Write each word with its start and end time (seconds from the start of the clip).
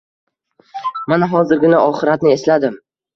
Mana 1.11 1.27
hozirgina 1.33 1.83
oxiratni 1.91 2.33
esladim 2.39 2.81